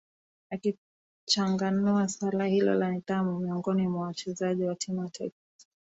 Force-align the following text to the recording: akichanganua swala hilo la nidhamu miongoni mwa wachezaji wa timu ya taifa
akichanganua 0.49 2.07
swala 2.09 2.45
hilo 2.45 2.73
la 2.75 2.91
nidhamu 2.91 3.39
miongoni 3.39 3.87
mwa 3.87 4.07
wachezaji 4.07 4.63
wa 4.65 4.75
timu 4.75 5.03
ya 5.03 5.09
taifa 5.09 5.35